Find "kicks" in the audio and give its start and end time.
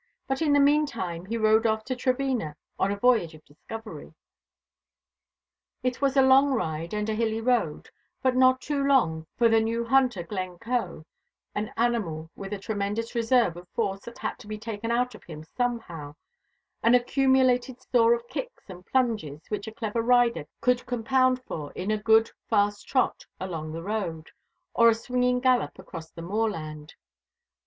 18.27-18.63